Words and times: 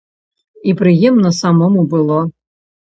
І 0.71 0.75
прыемна 0.79 1.35
самому 1.43 1.81
было. 1.95 2.19